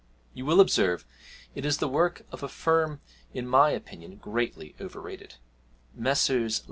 You 0.33 0.47
will 0.47 0.59
observe 0.59 1.05
it 1.53 1.63
is 1.63 1.77
the 1.77 1.87
work 1.87 2.25
of 2.31 2.41
a 2.41 2.47
firm 2.47 3.01
in 3.35 3.45
my 3.47 3.69
opinion 3.69 4.15
greatly 4.15 4.73
overrated 4.81 5.35
Messrs. 5.93 6.59